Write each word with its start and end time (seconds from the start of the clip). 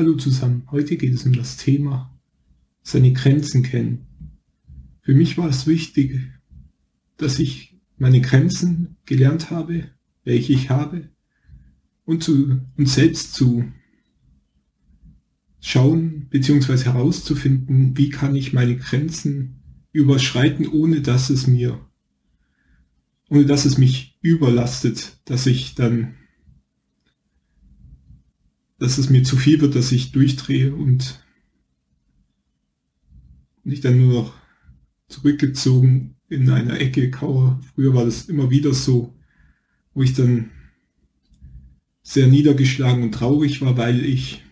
Hallo 0.00 0.14
zusammen, 0.14 0.66
heute 0.70 0.96
geht 0.96 1.12
es 1.12 1.26
um 1.26 1.34
das 1.34 1.58
Thema 1.58 2.18
seine 2.80 3.12
Grenzen 3.12 3.62
kennen. 3.62 4.06
Für 5.02 5.12
mich 5.12 5.36
war 5.36 5.46
es 5.46 5.66
wichtig, 5.66 6.18
dass 7.18 7.38
ich 7.38 7.78
meine 7.98 8.22
Grenzen 8.22 8.96
gelernt 9.04 9.50
habe, 9.50 9.90
welche 10.24 10.54
ich 10.54 10.70
habe, 10.70 11.10
und, 12.06 12.24
zu, 12.24 12.62
und 12.78 12.88
selbst 12.88 13.34
zu 13.34 13.70
schauen 15.60 16.30
bzw. 16.30 16.78
herauszufinden, 16.84 17.94
wie 17.98 18.08
kann 18.08 18.34
ich 18.34 18.54
meine 18.54 18.78
Grenzen 18.78 19.60
überschreiten, 19.92 20.66
ohne 20.66 21.02
dass 21.02 21.28
es 21.28 21.46
mir, 21.46 21.78
ohne 23.28 23.44
dass 23.44 23.66
es 23.66 23.76
mich 23.76 24.18
überlastet, 24.22 25.20
dass 25.26 25.44
ich 25.44 25.74
dann 25.74 26.14
dass 28.80 28.96
es 28.96 29.10
mir 29.10 29.22
zu 29.22 29.36
viel 29.36 29.60
wird, 29.60 29.76
dass 29.76 29.92
ich 29.92 30.10
durchdrehe 30.10 30.74
und 30.74 31.22
nicht 33.62 33.84
dann 33.84 33.98
nur 33.98 34.22
noch 34.22 34.34
zurückgezogen 35.06 36.16
in 36.30 36.48
einer 36.48 36.80
Ecke 36.80 37.10
kauere. 37.10 37.60
Früher 37.74 37.94
war 37.94 38.06
das 38.06 38.28
immer 38.28 38.50
wieder 38.50 38.72
so, 38.72 39.14
wo 39.92 40.02
ich 40.02 40.14
dann 40.14 40.50
sehr 42.02 42.26
niedergeschlagen 42.26 43.02
und 43.02 43.12
traurig 43.12 43.60
war, 43.60 43.76
weil 43.76 44.02
ich 44.02 44.42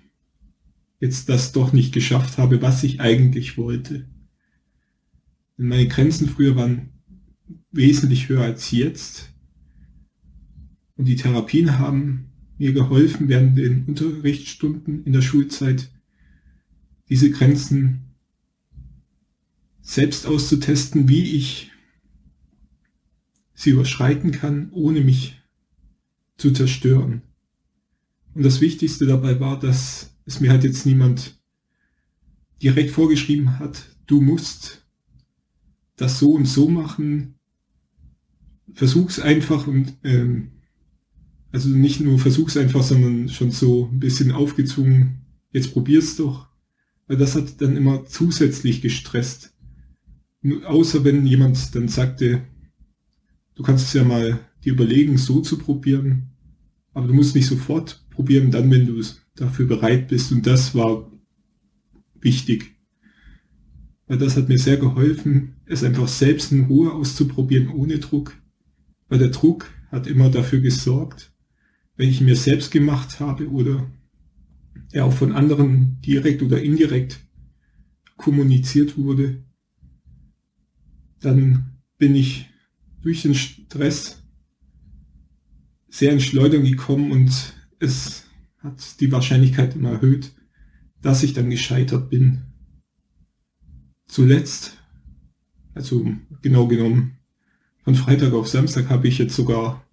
jetzt 1.00 1.30
das 1.30 1.52
doch 1.52 1.72
nicht 1.72 1.94
geschafft 1.94 2.36
habe, 2.36 2.60
was 2.60 2.84
ich 2.84 3.00
eigentlich 3.00 3.56
wollte. 3.56 4.06
Denn 5.56 5.68
meine 5.68 5.88
Grenzen 5.88 6.28
früher 6.28 6.54
waren 6.54 6.90
wesentlich 7.72 8.28
höher 8.28 8.42
als 8.42 8.72
jetzt. 8.72 9.32
Und 10.96 11.06
die 11.06 11.16
Therapien 11.16 11.78
haben 11.78 12.27
mir 12.58 12.72
geholfen, 12.72 13.28
während 13.28 13.56
den 13.56 13.84
Unterrichtsstunden 13.86 15.04
in 15.04 15.12
der 15.12 15.22
Schulzeit 15.22 15.90
diese 17.08 17.30
Grenzen 17.30 18.14
selbst 19.80 20.26
auszutesten, 20.26 21.08
wie 21.08 21.36
ich 21.36 21.70
sie 23.54 23.70
überschreiten 23.70 24.32
kann, 24.32 24.70
ohne 24.72 25.00
mich 25.00 25.40
zu 26.36 26.52
zerstören. 26.52 27.22
Und 28.34 28.44
das 28.44 28.60
Wichtigste 28.60 29.06
dabei 29.06 29.40
war, 29.40 29.58
dass 29.58 30.16
es 30.26 30.40
mir 30.40 30.50
halt 30.50 30.64
jetzt 30.64 30.84
niemand 30.84 31.40
direkt 32.62 32.90
vorgeschrieben 32.90 33.58
hat, 33.58 33.96
du 34.06 34.20
musst 34.20 34.86
das 35.96 36.18
so 36.18 36.32
und 36.32 36.46
so 36.46 36.68
machen, 36.68 37.34
versuch's 38.74 39.18
einfach 39.18 39.66
und 39.66 39.96
ähm, 40.04 40.57
also 41.50 41.68
nicht 41.70 42.00
nur 42.00 42.18
versuch's 42.18 42.56
einfach, 42.56 42.82
sondern 42.82 43.28
schon 43.28 43.50
so 43.50 43.88
ein 43.90 44.00
bisschen 44.00 44.32
aufgezwungen, 44.32 45.26
jetzt 45.50 45.72
probier's 45.72 46.16
doch. 46.16 46.48
Weil 47.06 47.16
das 47.16 47.34
hat 47.34 47.60
dann 47.60 47.76
immer 47.76 48.04
zusätzlich 48.04 48.82
gestresst. 48.82 49.54
Außer 50.66 51.04
wenn 51.04 51.26
jemand 51.26 51.74
dann 51.74 51.88
sagte, 51.88 52.42
du 53.54 53.62
kannst 53.62 53.86
es 53.86 53.92
ja 53.94 54.04
mal 54.04 54.40
dir 54.64 54.74
überlegen, 54.74 55.16
so 55.16 55.40
zu 55.40 55.58
probieren, 55.58 56.30
aber 56.92 57.06
du 57.06 57.14
musst 57.14 57.34
nicht 57.34 57.46
sofort 57.46 58.04
probieren, 58.10 58.50
dann 58.50 58.70
wenn 58.70 58.86
du 58.86 59.02
dafür 59.36 59.66
bereit 59.66 60.08
bist. 60.08 60.32
Und 60.32 60.46
das 60.46 60.74
war 60.74 61.10
wichtig. 62.20 62.76
Weil 64.06 64.18
das 64.18 64.36
hat 64.36 64.48
mir 64.48 64.58
sehr 64.58 64.76
geholfen, 64.76 65.56
es 65.66 65.84
einfach 65.84 66.08
selbst 66.08 66.52
in 66.52 66.64
Ruhe 66.64 66.92
auszuprobieren, 66.92 67.68
ohne 67.68 67.98
Druck. 67.98 68.36
Weil 69.08 69.18
der 69.18 69.28
Druck 69.28 69.70
hat 69.90 70.06
immer 70.06 70.30
dafür 70.30 70.60
gesorgt, 70.60 71.32
wenn 71.98 72.08
ich 72.08 72.20
mir 72.20 72.36
selbst 72.36 72.70
gemacht 72.70 73.20
habe 73.20 73.50
oder 73.50 73.90
er 74.92 75.04
auch 75.04 75.12
von 75.12 75.32
anderen 75.32 76.00
direkt 76.00 76.42
oder 76.42 76.62
indirekt 76.62 77.20
kommuniziert 78.16 78.96
wurde, 78.96 79.42
dann 81.20 81.80
bin 81.98 82.14
ich 82.14 82.48
durch 83.02 83.22
den 83.22 83.34
Stress 83.34 84.22
sehr 85.88 86.12
in 86.12 86.20
Schleudern 86.20 86.62
gekommen 86.62 87.10
und 87.10 87.54
es 87.80 88.24
hat 88.58 89.00
die 89.00 89.10
Wahrscheinlichkeit 89.10 89.74
immer 89.74 89.90
erhöht, 89.90 90.32
dass 91.02 91.24
ich 91.24 91.32
dann 91.32 91.50
gescheitert 91.50 92.10
bin. 92.10 92.42
Zuletzt, 94.06 94.78
also 95.74 96.08
genau 96.42 96.68
genommen, 96.68 97.18
von 97.82 97.96
Freitag 97.96 98.34
auf 98.34 98.48
Samstag 98.48 98.88
habe 98.88 99.08
ich 99.08 99.18
jetzt 99.18 99.34
sogar 99.34 99.87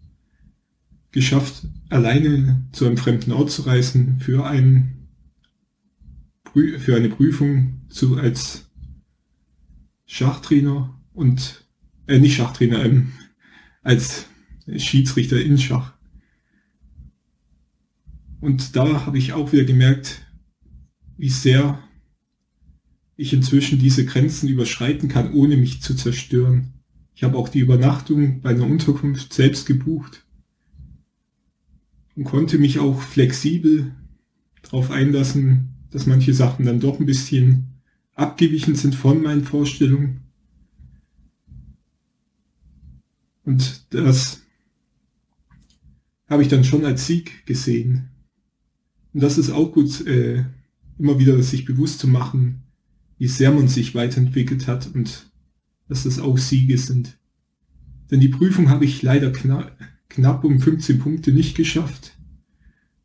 geschafft, 1.15 1.65
alleine 1.89 2.67
zu 2.73 2.85
einem 2.85 2.97
fremden 2.97 3.31
Ort 3.31 3.49
zu 3.49 3.61
reisen 3.61 4.19
für, 4.19 4.45
ein, 4.45 5.07
für 6.53 6.95
eine 6.95 7.07
Prüfung 7.07 7.85
zu, 7.87 8.17
als 8.17 8.69
Schachtrainer 10.05 11.01
und, 11.13 11.65
äh, 12.07 12.19
nicht 12.19 12.35
Schachtrainer, 12.35 12.83
ähm, 12.83 13.13
als 13.81 14.27
Schiedsrichter 14.75 15.41
in 15.41 15.57
Schach. 15.57 15.93
Und 18.41 18.75
da 18.75 19.05
habe 19.05 19.17
ich 19.17 19.31
auch 19.31 19.53
wieder 19.53 19.63
gemerkt, 19.63 20.21
wie 21.15 21.29
sehr 21.29 21.81
ich 23.15 23.31
inzwischen 23.31 23.79
diese 23.79 24.05
Grenzen 24.05 24.49
überschreiten 24.49 25.07
kann, 25.07 25.31
ohne 25.31 25.55
mich 25.55 25.81
zu 25.81 25.95
zerstören. 25.95 26.73
Ich 27.13 27.23
habe 27.23 27.37
auch 27.37 27.47
die 27.47 27.59
Übernachtung 27.59 28.41
bei 28.41 28.49
einer 28.49 28.65
Unterkunft 28.65 29.33
selbst 29.33 29.65
gebucht 29.65 30.24
und 32.15 32.23
konnte 32.23 32.57
mich 32.57 32.79
auch 32.79 33.01
flexibel 33.01 33.93
darauf 34.61 34.91
einlassen, 34.91 35.69
dass 35.91 36.05
manche 36.05 36.33
Sachen 36.33 36.65
dann 36.65 36.79
doch 36.79 36.99
ein 36.99 37.05
bisschen 37.05 37.81
abgewichen 38.13 38.75
sind 38.75 38.95
von 38.95 39.21
meinen 39.21 39.43
Vorstellungen. 39.43 40.21
Und 43.43 43.93
das 43.93 44.41
habe 46.27 46.41
ich 46.41 46.47
dann 46.47 46.63
schon 46.63 46.85
als 46.85 47.05
Sieg 47.05 47.45
gesehen. 47.45 48.09
Und 49.13 49.21
das 49.21 49.37
ist 49.37 49.51
auch 49.51 49.71
gut, 49.71 50.05
äh, 50.07 50.45
immer 50.97 51.19
wieder 51.19 51.41
sich 51.43 51.65
bewusst 51.65 51.99
zu 51.99 52.07
machen, 52.07 52.63
wie 53.17 53.27
sehr 53.27 53.51
man 53.51 53.67
sich 53.67 53.95
weiterentwickelt 53.95 54.67
hat 54.67 54.93
und 54.93 55.31
dass 55.87 56.03
das 56.03 56.19
auch 56.19 56.37
Siege 56.37 56.77
sind. 56.77 57.17
Denn 58.09 58.19
die 58.19 58.29
Prüfung 58.29 58.69
habe 58.69 58.85
ich 58.85 59.01
leider 59.01 59.31
knapp, 59.31 59.77
knapp 60.09 60.43
um 60.43 60.59
15 60.59 60.99
Punkte 60.99 61.31
nicht 61.31 61.55
geschafft, 61.55 62.17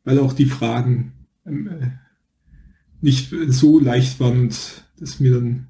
weil 0.03 0.19
auch 0.19 0.33
die 0.33 0.45
Fragen 0.45 1.13
ähm, 1.45 1.67
äh, 1.67 1.91
nicht 3.01 3.33
so 3.47 3.79
leicht 3.79 4.19
waren 4.19 4.41
und 4.41 4.85
es 4.99 5.19
mir 5.19 5.31
dann 5.31 5.67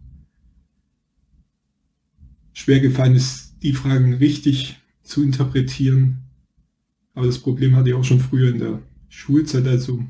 schwer 2.53 2.79
gefallen 2.79 3.15
ist, 3.15 3.55
die 3.63 3.73
Fragen 3.73 4.13
richtig 4.15 4.79
zu 5.03 5.23
interpretieren. 5.23 6.23
Aber 7.13 7.25
das 7.25 7.39
Problem 7.39 7.75
hatte 7.75 7.89
ich 7.89 7.95
auch 7.95 8.03
schon 8.03 8.19
früher 8.19 8.49
in 8.49 8.59
der 8.59 8.81
Schulzeit, 9.09 9.67
also. 9.67 10.05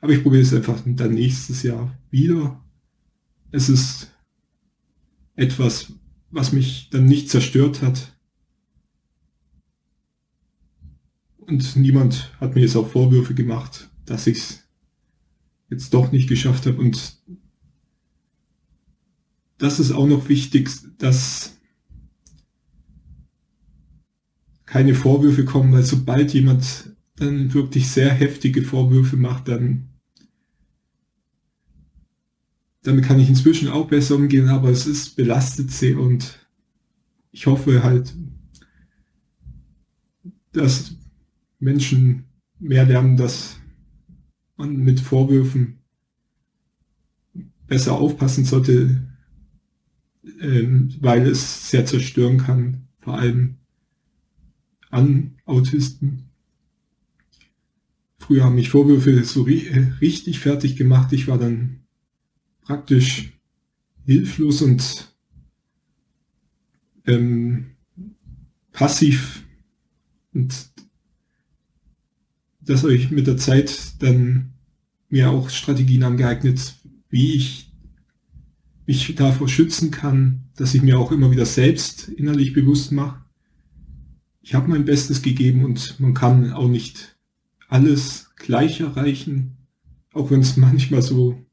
Aber 0.00 0.12
ich 0.12 0.22
probiere 0.22 0.42
es 0.42 0.54
einfach 0.54 0.80
dann 0.86 1.14
nächstes 1.14 1.62
Jahr 1.62 1.96
wieder. 2.10 2.64
Es 3.50 3.68
ist 3.68 4.10
etwas, 5.34 5.92
was 6.30 6.52
mich 6.52 6.88
dann 6.90 7.06
nicht 7.06 7.28
zerstört 7.28 7.82
hat, 7.82 8.16
Und 11.50 11.74
niemand 11.74 12.32
hat 12.40 12.54
mir 12.54 12.60
jetzt 12.60 12.76
auch 12.76 12.88
Vorwürfe 12.88 13.34
gemacht, 13.34 13.90
dass 14.06 14.28
ich 14.28 14.38
es 14.38 14.68
jetzt 15.68 15.92
doch 15.92 16.12
nicht 16.12 16.28
geschafft 16.28 16.66
habe. 16.66 16.78
Und 16.78 17.18
das 19.58 19.80
ist 19.80 19.90
auch 19.90 20.06
noch 20.06 20.28
wichtig, 20.28 20.70
dass 20.98 21.58
keine 24.64 24.94
Vorwürfe 24.94 25.44
kommen, 25.44 25.72
weil 25.72 25.82
sobald 25.82 26.32
jemand 26.32 26.94
dann 27.16 27.52
wirklich 27.52 27.90
sehr 27.90 28.12
heftige 28.12 28.62
Vorwürfe 28.62 29.16
macht, 29.16 29.48
dann 29.48 29.88
damit 32.82 33.04
kann 33.04 33.18
ich 33.18 33.28
inzwischen 33.28 33.68
auch 33.68 33.88
besser 33.88 34.14
umgehen, 34.14 34.48
aber 34.48 34.70
es 34.70 34.86
ist 34.86 35.16
belastet 35.16 35.70
sehr 35.72 35.98
und 35.98 36.48
ich 37.32 37.46
hoffe 37.46 37.82
halt, 37.82 38.14
dass 40.52 40.94
Menschen 41.60 42.24
mehr 42.58 42.84
lernen, 42.84 43.16
dass 43.16 43.58
man 44.56 44.76
mit 44.76 45.00
Vorwürfen 45.00 45.78
besser 47.66 47.92
aufpassen 47.92 48.44
sollte, 48.44 49.00
ähm, 50.40 50.94
weil 51.00 51.26
es 51.26 51.70
sehr 51.70 51.86
zerstören 51.86 52.38
kann, 52.38 52.88
vor 52.98 53.18
allem 53.18 53.56
an 54.90 55.36
Autisten. 55.44 56.30
Früher 58.18 58.44
haben 58.44 58.56
mich 58.56 58.70
Vorwürfe 58.70 59.24
so 59.24 59.42
richtig 59.42 60.40
fertig 60.40 60.76
gemacht. 60.76 61.12
Ich 61.12 61.28
war 61.28 61.38
dann 61.38 61.80
praktisch 62.62 63.32
hilflos 64.04 64.62
und 64.62 65.14
ähm, 67.06 67.76
passiv. 68.72 69.44
Und 70.32 70.69
das 72.62 72.82
habe 72.82 72.94
ich 72.94 73.10
mit 73.10 73.26
der 73.26 73.36
Zeit 73.36 74.02
dann 74.02 74.52
mir 75.08 75.30
auch 75.30 75.50
Strategien 75.50 76.02
angeeignet, 76.02 76.74
wie 77.08 77.34
ich 77.34 77.72
mich 78.86 79.14
davor 79.14 79.48
schützen 79.48 79.90
kann, 79.90 80.50
dass 80.56 80.74
ich 80.74 80.82
mir 80.82 80.98
auch 80.98 81.12
immer 81.12 81.30
wieder 81.30 81.46
selbst 81.46 82.08
innerlich 82.08 82.52
bewusst 82.52 82.92
mache, 82.92 83.20
ich 84.42 84.54
habe 84.54 84.68
mein 84.68 84.84
Bestes 84.84 85.22
gegeben 85.22 85.64
und 85.64 86.00
man 86.00 86.14
kann 86.14 86.52
auch 86.52 86.68
nicht 86.68 87.16
alles 87.68 88.30
gleich 88.36 88.80
erreichen, 88.80 89.56
auch 90.12 90.30
wenn 90.30 90.40
es 90.40 90.56
manchmal 90.56 91.02
so 91.02 91.44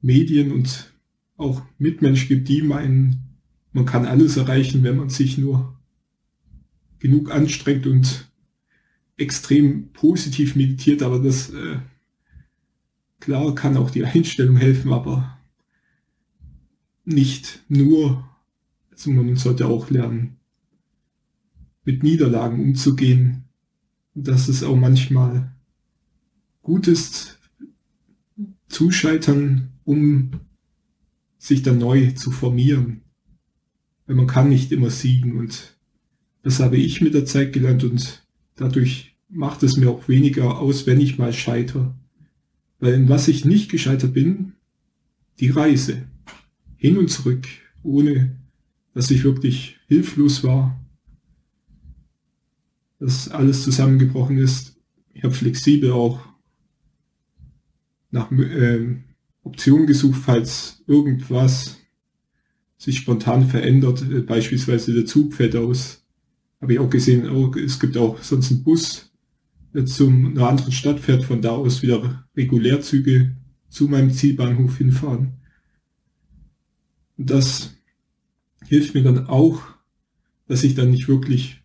Medien 0.00 0.52
und 0.52 0.92
auch 1.36 1.62
Mitmenschen 1.78 2.28
gibt, 2.28 2.48
die 2.48 2.62
meinen, 2.62 3.38
man 3.72 3.86
kann 3.86 4.06
alles 4.06 4.36
erreichen, 4.36 4.82
wenn 4.82 4.96
man 4.96 5.10
sich 5.10 5.38
nur 5.38 5.78
genug 6.98 7.30
anstrengt 7.30 7.86
und 7.86 8.30
extrem 9.16 9.92
positiv 9.92 10.56
meditiert, 10.56 11.02
aber 11.02 11.18
das 11.18 11.50
äh, 11.50 11.78
klar 13.20 13.54
kann 13.54 13.76
auch 13.76 13.90
die 13.90 14.04
Einstellung 14.04 14.56
helfen, 14.56 14.92
aber 14.92 15.38
nicht 17.04 17.64
nur. 17.68 18.28
Also 18.90 19.10
man 19.10 19.36
sollte 19.36 19.66
auch 19.66 19.90
lernen, 19.90 20.36
mit 21.84 22.02
Niederlagen 22.02 22.62
umzugehen, 22.62 23.44
dass 24.14 24.48
es 24.48 24.62
auch 24.62 24.76
manchmal 24.76 25.54
gut 26.62 26.88
ist, 26.88 27.38
zu 28.68 28.90
scheitern, 28.90 29.72
um 29.84 30.40
sich 31.38 31.62
dann 31.62 31.78
neu 31.78 32.10
zu 32.12 32.30
formieren. 32.30 33.02
Weil 34.06 34.16
man 34.16 34.26
kann 34.26 34.48
nicht 34.48 34.72
immer 34.72 34.90
siegen 34.90 35.38
und 35.38 35.76
das 36.42 36.60
habe 36.60 36.76
ich 36.76 37.00
mit 37.00 37.14
der 37.14 37.26
Zeit 37.26 37.52
gelernt 37.52 37.84
und 37.84 38.25
dadurch 38.56 39.16
macht 39.28 39.62
es 39.62 39.76
mir 39.76 39.90
auch 39.90 40.08
weniger 40.08 40.58
aus, 40.58 40.86
wenn 40.86 41.00
ich 41.00 41.18
mal 41.18 41.32
scheitere. 41.32 41.94
Weil 42.78 42.94
in 42.94 43.08
was 43.08 43.28
ich 43.28 43.44
nicht 43.44 43.70
gescheitert 43.70 44.12
bin, 44.12 44.52
die 45.40 45.50
Reise. 45.50 46.08
Hin 46.76 46.98
und 46.98 47.10
zurück, 47.10 47.46
ohne 47.82 48.36
dass 48.92 49.10
ich 49.10 49.24
wirklich 49.24 49.78
hilflos 49.86 50.44
war, 50.44 50.80
dass 52.98 53.28
alles 53.28 53.62
zusammengebrochen 53.62 54.38
ist. 54.38 54.76
Ich 55.12 55.24
habe 55.24 55.34
flexibel 55.34 55.92
auch 55.92 56.20
nach 58.10 58.30
äh, 58.32 58.96
Optionen 59.42 59.86
gesucht, 59.86 60.20
falls 60.22 60.82
irgendwas 60.86 61.78
sich 62.78 62.98
spontan 62.98 63.46
verändert, 63.48 64.02
äh, 64.02 64.20
beispielsweise 64.20 64.94
der 64.94 65.06
Zug 65.06 65.34
fällt 65.34 65.56
aus. 65.56 66.05
Habe 66.66 66.72
ich 66.72 66.80
auch 66.80 66.90
gesehen, 66.90 67.30
oh, 67.30 67.54
es 67.54 67.78
gibt 67.78 67.96
auch 67.96 68.20
sonst 68.20 68.50
einen 68.50 68.64
Bus, 68.64 69.12
der 69.72 69.86
zum 69.86 70.26
einer 70.26 70.48
anderen 70.48 70.72
Stadt 70.72 70.98
fährt, 70.98 71.22
von 71.22 71.40
da 71.40 71.50
aus 71.50 71.80
wieder 71.80 72.26
Regulärzüge 72.36 73.36
zu 73.68 73.86
meinem 73.86 74.10
Zielbahnhof 74.10 74.76
hinfahren. 74.76 75.34
Und 77.16 77.30
das 77.30 77.76
hilft 78.64 78.94
mir 78.94 79.04
dann 79.04 79.28
auch, 79.28 79.62
dass 80.48 80.64
ich 80.64 80.74
dann 80.74 80.90
nicht 80.90 81.06
wirklich 81.06 81.62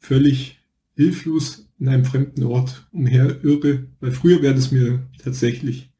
völlig 0.00 0.60
hilflos 0.94 1.66
in 1.78 1.88
einem 1.88 2.04
fremden 2.04 2.44
Ort 2.44 2.86
umherirre, 2.92 3.86
weil 4.00 4.12
früher 4.12 4.42
wäre 4.42 4.54
das 4.54 4.70
mir 4.70 5.08
tatsächlich 5.16 5.90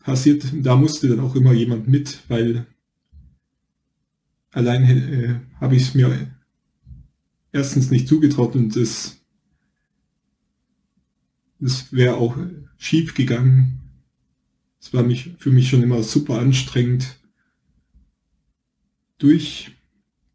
passiert, 0.00 0.44
da 0.52 0.76
musste 0.76 1.08
dann 1.08 1.20
auch 1.20 1.34
immer 1.34 1.54
jemand 1.54 1.88
mit, 1.88 2.18
weil 2.28 2.66
allein 4.50 4.82
äh, 4.84 5.40
habe 5.62 5.76
ich 5.76 5.84
es 5.84 5.94
mir 5.94 6.37
erstens 7.52 7.90
nicht 7.90 8.08
zugetraut 8.08 8.54
und 8.54 8.76
das, 8.76 9.20
das 11.58 11.92
wäre 11.92 12.16
auch 12.16 12.36
schief 12.76 13.14
gegangen. 13.14 13.80
Es 14.80 14.92
war 14.92 15.02
mich, 15.02 15.34
für 15.38 15.50
mich 15.50 15.68
schon 15.68 15.82
immer 15.82 16.02
super 16.02 16.38
anstrengend, 16.38 17.18
durch 19.18 19.72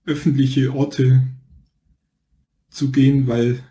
öffentliche 0.06 0.74
Orte 0.74 1.28
zu 2.70 2.92
gehen, 2.92 3.28
weil 3.28 3.64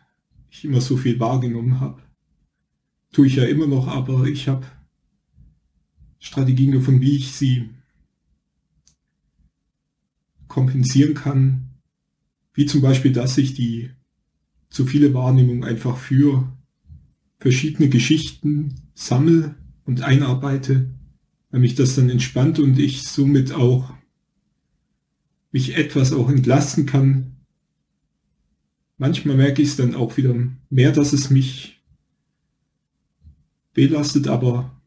ich 0.51 0.65
immer 0.65 0.81
so 0.81 0.97
viel 0.97 1.21
wahrgenommen 1.21 1.81
habe. 1.81 2.03
Tue 3.13 3.27
ich 3.27 3.37
ja 3.37 3.45
immer 3.45 3.67
noch, 3.67 3.89
aber 3.89 4.25
ich 4.25 4.49
habe 4.49 4.67
Strategien 6.19 6.73
davon, 6.73 7.01
wie 7.01 7.17
ich 7.17 7.33
sie 7.33 7.69
kompensieren 10.49 11.15
kann. 11.15 11.72
Wie 12.55 12.67
zum 12.67 12.81
Beispiel, 12.81 13.13
dass 13.13 13.39
ich 13.39 13.55
die 13.55 13.91
zu 14.69 14.87
viele 14.87 15.15
Wahrnehmung 15.15 15.65
einfach 15.65 15.97
für 15.97 16.53
verschiedene 17.39 17.89
Geschichten 17.89 18.83
sammle 18.95 19.57
und 19.85 20.03
einarbeite, 20.03 20.91
weil 21.51 21.61
mich 21.61 21.75
das 21.75 21.95
dann 21.95 22.09
entspannt 22.09 22.59
und 22.59 22.79
ich 22.79 23.03
somit 23.03 23.53
auch 23.53 23.93
mich 25.51 25.77
etwas 25.77 26.13
auch 26.13 26.31
entlasten 26.31 26.87
kann. 26.87 27.37
Manchmal 28.97 29.37
merke 29.37 29.63
ich 29.63 29.69
es 29.69 29.77
dann 29.77 29.95
auch 29.95 30.17
wieder 30.17 30.35
mehr, 30.71 30.93
dass 30.93 31.13
es 31.13 31.31
mich 31.31 31.83
belastet, 33.75 34.29
aber 34.29 34.81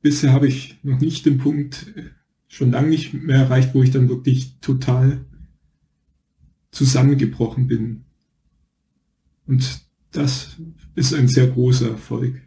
bisher 0.00 0.32
habe 0.32 0.48
ich 0.48 0.78
noch 0.82 1.00
nicht 1.00 1.26
den 1.26 1.38
Punkt 1.38 1.86
schon 2.48 2.70
lange 2.70 2.88
nicht 2.88 3.14
mehr 3.14 3.36
erreicht, 3.36 3.74
wo 3.74 3.82
ich 3.82 3.90
dann 3.90 4.08
wirklich 4.08 4.58
total 4.60 5.24
zusammengebrochen 6.72 7.68
bin. 7.68 8.04
Und 9.46 9.82
das 10.10 10.56
ist 10.94 11.14
ein 11.14 11.28
sehr 11.28 11.48
großer 11.48 11.90
Erfolg. 11.90 12.42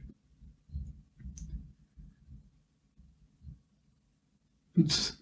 Und, 4.75 5.17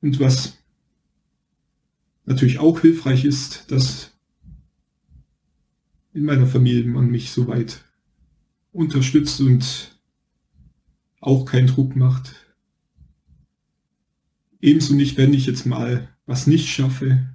und 0.00 0.20
was 0.20 0.58
natürlich 2.26 2.58
auch 2.58 2.80
hilfreich 2.80 3.24
ist, 3.24 3.70
dass 3.72 4.12
in 6.12 6.24
meiner 6.24 6.46
Familie 6.46 6.84
man 6.84 7.10
mich 7.10 7.30
so 7.30 7.48
weit 7.48 7.84
unterstützt 8.72 9.40
und 9.40 10.00
auch 11.20 11.44
keinen 11.44 11.66
Druck 11.66 11.96
macht. 11.96 12.34
Ebenso 14.60 14.94
nicht, 14.94 15.16
wenn 15.16 15.34
ich 15.34 15.46
jetzt 15.46 15.66
mal 15.66 16.15
was 16.26 16.46
nicht 16.46 16.68
schaffe, 16.68 17.26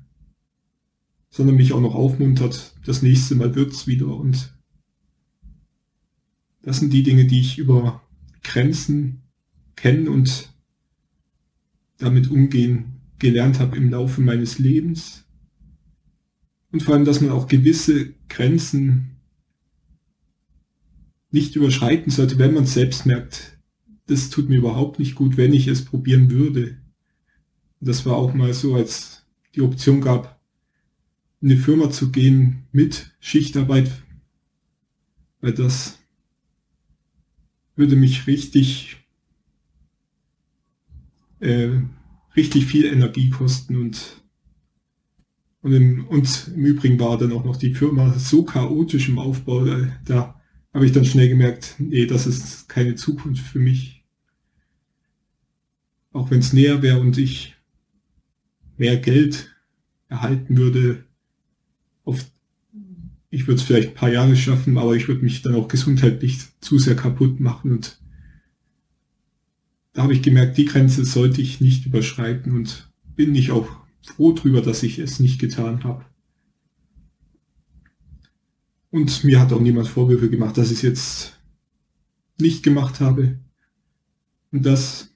sondern 1.29 1.55
mich 1.55 1.73
auch 1.73 1.81
noch 1.81 1.95
aufmuntert, 1.95 2.75
das 2.85 3.01
nächste 3.01 3.35
Mal 3.35 3.55
wird's 3.55 3.87
wieder 3.87 4.15
und 4.15 4.53
das 6.61 6.77
sind 6.77 6.93
die 6.93 7.03
Dinge, 7.03 7.25
die 7.25 7.39
ich 7.39 7.57
über 7.57 8.03
Grenzen 8.43 9.23
kennen 9.75 10.07
und 10.07 10.53
damit 11.97 12.29
umgehen 12.29 13.01
gelernt 13.17 13.59
habe 13.59 13.77
im 13.77 13.89
Laufe 13.89 14.21
meines 14.21 14.59
Lebens. 14.59 15.25
Und 16.71 16.83
vor 16.83 16.95
allem, 16.95 17.05
dass 17.05 17.21
man 17.21 17.31
auch 17.31 17.47
gewisse 17.47 18.13
Grenzen 18.29 19.17
nicht 21.29 21.55
überschreiten 21.55 22.11
sollte, 22.11 22.37
wenn 22.39 22.53
man 22.53 22.65
selbst 22.65 23.05
merkt, 23.05 23.59
das 24.07 24.29
tut 24.29 24.49
mir 24.49 24.57
überhaupt 24.57 24.99
nicht 24.99 25.15
gut, 25.15 25.37
wenn 25.37 25.53
ich 25.53 25.67
es 25.67 25.85
probieren 25.85 26.29
würde. 26.29 26.80
Das 27.81 28.05
war 28.05 28.15
auch 28.15 28.33
mal 28.33 28.53
so, 28.53 28.75
als 28.75 29.25
die 29.55 29.61
Option 29.61 30.01
gab, 30.01 30.39
in 31.41 31.51
eine 31.51 31.59
Firma 31.59 31.89
zu 31.89 32.11
gehen 32.11 32.67
mit 32.71 33.11
Schichtarbeit, 33.19 33.91
weil 35.41 35.53
das 35.53 35.99
würde 37.75 37.95
mich 37.95 38.27
richtig 38.27 38.97
äh, 41.39 41.81
richtig 42.35 42.67
viel 42.67 42.85
Energie 42.85 43.29
kosten 43.29 43.75
und 43.75 44.21
und 45.63 45.73
im, 45.73 46.07
und 46.07 46.51
im 46.55 46.65
Übrigen 46.65 46.99
war 46.99 47.17
dann 47.19 47.33
auch 47.33 47.43
noch 47.43 47.55
die 47.55 47.75
Firma 47.75 48.17
so 48.17 48.43
chaotisch 48.43 49.09
im 49.09 49.19
Aufbau, 49.19 49.63
da, 49.63 49.99
da 50.05 50.41
habe 50.73 50.85
ich 50.85 50.91
dann 50.91 51.05
schnell 51.05 51.29
gemerkt, 51.29 51.75
nee, 51.77 52.07
das 52.07 52.25
ist 52.25 52.67
keine 52.67 52.95
Zukunft 52.95 53.45
für 53.45 53.59
mich. 53.59 54.03
Auch 56.13 56.31
wenn 56.31 56.39
es 56.39 56.53
näher 56.53 56.81
wäre 56.81 56.99
und 56.99 57.17
ich 57.17 57.50
mehr 58.81 58.97
Geld 58.97 59.55
erhalten 60.09 60.57
würde, 60.57 61.05
auf, 62.03 62.25
ich 63.29 63.45
würde 63.47 63.61
es 63.61 63.61
vielleicht 63.61 63.89
ein 63.89 63.93
paar 63.93 64.11
Jahre 64.11 64.35
schaffen, 64.35 64.75
aber 64.79 64.95
ich 64.95 65.07
würde 65.07 65.21
mich 65.23 65.43
dann 65.43 65.53
auch 65.53 65.67
gesundheitlich 65.67 66.39
zu 66.61 66.79
sehr 66.79 66.95
kaputt 66.95 67.39
machen 67.39 67.71
und 67.73 68.01
da 69.93 70.01
habe 70.01 70.13
ich 70.13 70.23
gemerkt, 70.23 70.57
die 70.57 70.65
Grenze 70.65 71.05
sollte 71.05 71.41
ich 71.41 71.61
nicht 71.61 71.85
überschreiten 71.85 72.53
und 72.53 72.89
bin 73.15 73.35
ich 73.35 73.51
auch 73.51 73.67
froh 74.01 74.33
drüber, 74.33 74.61
dass 74.61 74.81
ich 74.81 74.97
es 74.97 75.19
nicht 75.19 75.39
getan 75.39 75.83
habe. 75.83 76.03
Und 78.89 79.23
mir 79.23 79.39
hat 79.39 79.53
auch 79.53 79.61
niemand 79.61 79.89
Vorwürfe 79.89 80.29
gemacht, 80.29 80.57
dass 80.57 80.71
ich 80.71 80.77
es 80.77 80.81
jetzt 80.81 81.39
nicht 82.39 82.63
gemacht 82.63 82.99
habe. 82.99 83.37
Und 84.51 84.65
das 84.65 85.10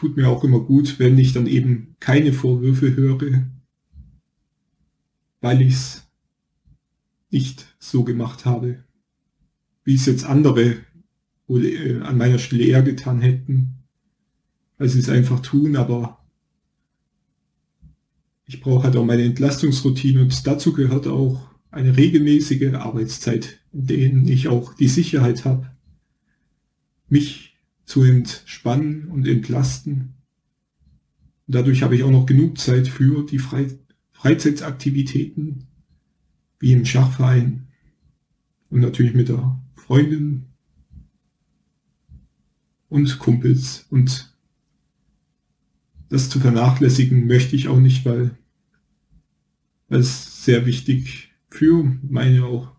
tut 0.00 0.16
mir 0.16 0.30
auch 0.30 0.44
immer 0.44 0.60
gut, 0.60 0.98
wenn 0.98 1.18
ich 1.18 1.34
dann 1.34 1.46
eben 1.46 1.94
keine 2.00 2.32
Vorwürfe 2.32 2.96
höre, 2.96 3.46
weil 5.42 5.60
ich 5.60 5.74
es 5.74 6.08
nicht 7.30 7.76
so 7.78 8.02
gemacht 8.02 8.46
habe, 8.46 8.82
wie 9.84 9.96
es 9.96 10.06
jetzt 10.06 10.24
andere 10.24 10.76
äh, 11.50 12.00
an 12.00 12.16
meiner 12.16 12.38
Stelle 12.38 12.64
eher 12.64 12.82
getan 12.82 13.20
hätten, 13.20 13.74
sie 14.78 15.00
es 15.00 15.10
einfach 15.10 15.40
tun, 15.40 15.76
aber 15.76 16.24
ich 18.46 18.62
brauche 18.62 18.84
halt 18.84 18.96
auch 18.96 19.04
meine 19.04 19.24
Entlastungsroutine 19.24 20.22
und 20.22 20.46
dazu 20.46 20.72
gehört 20.72 21.08
auch 21.08 21.46
eine 21.70 21.94
regelmäßige 21.94 22.72
Arbeitszeit, 22.72 23.60
in 23.74 23.86
denen 23.86 24.26
ich 24.26 24.48
auch 24.48 24.72
die 24.72 24.88
Sicherheit 24.88 25.44
habe, 25.44 25.70
mich 27.10 27.49
zu 27.90 28.04
entspannen 28.04 29.08
und 29.08 29.26
entlasten. 29.26 30.14
Dadurch 31.48 31.82
habe 31.82 31.96
ich 31.96 32.04
auch 32.04 32.12
noch 32.12 32.24
genug 32.24 32.56
Zeit 32.58 32.86
für 32.86 33.26
die 33.26 33.40
Fre 33.40 33.66
Freizeitaktivitäten, 34.12 35.66
wie 36.60 36.72
im 36.72 36.84
Schachverein 36.84 37.66
und 38.68 38.78
natürlich 38.80 39.14
mit 39.14 39.28
der 39.28 39.60
Freundin 39.74 40.44
und 42.88 43.18
Kumpels. 43.18 43.86
Und 43.90 44.36
das 46.10 46.30
zu 46.30 46.38
vernachlässigen 46.38 47.26
möchte 47.26 47.56
ich 47.56 47.66
auch 47.66 47.80
nicht, 47.80 48.04
weil, 48.04 48.38
weil 49.88 49.98
es 49.98 50.44
sehr 50.44 50.64
wichtig 50.64 51.32
für 51.48 51.98
meine 52.02 52.44
auch 52.44 52.70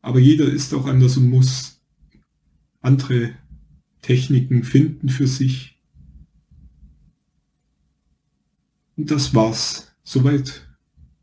Aber 0.00 0.18
jeder 0.18 0.46
ist 0.46 0.72
auch 0.74 0.86
anders 0.86 1.16
und 1.16 1.28
muss 1.28 1.80
andere 2.80 3.32
Techniken 4.02 4.64
finden 4.64 5.08
für 5.08 5.26
sich. 5.26 5.78
Und 8.96 9.10
das 9.10 9.34
war's. 9.34 9.92
Soweit 10.02 10.66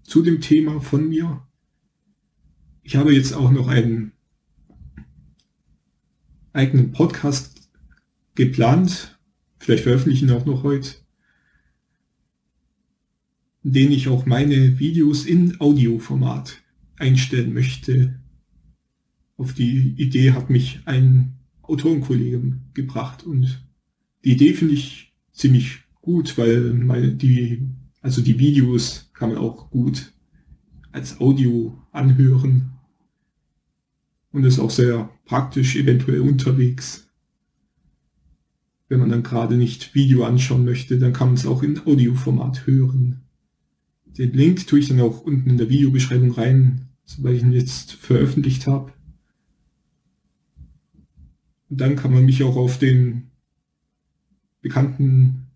zu 0.03 0.21
dem 0.21 0.41
Thema 0.41 0.79
von 0.79 1.09
mir. 1.09 1.47
Ich 2.83 2.95
habe 2.95 3.15
jetzt 3.15 3.33
auch 3.33 3.49
noch 3.49 3.67
einen 3.67 4.11
eigenen 6.53 6.91
Podcast 6.91 7.69
geplant. 8.35 9.17
Vielleicht 9.57 9.83
veröffentlichen 9.83 10.29
auch 10.29 10.45
noch 10.45 10.61
heute. 10.63 11.04
In 13.65 13.74
den 13.74 13.91
ich 13.91 14.07
auch 14.10 14.27
meine 14.27 14.77
Videos 14.77 15.25
in 15.25 15.60
Audioformat 15.60 16.62
einstellen 16.98 17.51
möchte. 17.51 18.19
Auf 19.38 19.53
die 19.53 19.95
Idee 19.98 20.34
hat 20.34 20.51
mich 20.51 20.81
ein 20.86 21.39
Autorenkollege 21.63 22.60
gebracht 22.75 23.24
und 23.24 23.67
die 24.24 24.34
Idee 24.34 24.53
finde 24.53 24.75
ich 24.75 25.15
ziemlich 25.31 25.79
gut, 26.03 26.38
weil 26.38 26.75
meine, 26.75 27.15
die, 27.15 27.67
also 28.01 28.22
die 28.22 28.38
Videos 28.38 29.10
kann 29.15 29.29
man 29.29 29.39
auch 29.39 29.72
gut 29.72 30.13
als 30.91 31.19
Audio 31.19 31.81
anhören 31.91 32.69
und 34.31 34.43
ist 34.43 34.60
auch 34.60 34.69
sehr 34.69 35.10
praktisch 35.25 35.75
eventuell 35.75 36.19
unterwegs. 36.19 37.10
Wenn 38.89 39.00
man 39.00 39.10
dann 39.10 39.24
gerade 39.24 39.57
nicht 39.57 39.95
Video 39.95 40.24
anschauen 40.24 40.65
möchte, 40.65 41.00
dann 41.00 41.13
kann 41.13 41.29
man 41.29 41.36
es 41.36 41.48
auch 41.48 41.63
in 41.63 41.79
Audioformat 41.79 42.67
hören. 42.67 43.25
Den 44.17 44.34
Link 44.34 44.67
tue 44.67 44.79
ich 44.79 44.88
dann 44.88 45.01
auch 45.01 45.22
unten 45.22 45.50
in 45.50 45.57
der 45.57 45.69
Videobeschreibung 45.69 46.31
rein, 46.31 46.89
sobald 47.03 47.38
ich 47.38 47.43
ihn 47.43 47.51
jetzt 47.51 47.93
veröffentlicht 47.93 48.67
habe. 48.67 48.93
Und 51.69 51.81
dann 51.81 51.95
kann 51.95 52.13
man 52.13 52.25
mich 52.25 52.43
auch 52.43 52.55
auf 52.55 52.77
den 52.79 53.31
bekannten 54.62 55.48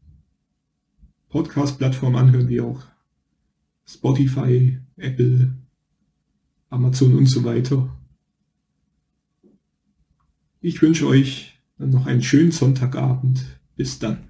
Podcast-Plattformen 1.30 2.16
anhören, 2.16 2.50
wie 2.50 2.62
auch 2.62 2.84
Spotify, 3.86 4.80
Apple, 4.98 5.54
Amazon 6.70 7.16
und 7.16 7.28
so 7.28 7.44
weiter. 7.44 7.96
Ich 10.62 10.82
wünsche 10.82 11.08
euch 11.08 11.60
dann 11.78 11.92
noch 11.92 12.06
einen 12.06 12.22
schönen 12.22 12.52
Sonntagabend. 12.52 13.46
Bis 13.76 13.98
dann. 13.98 14.29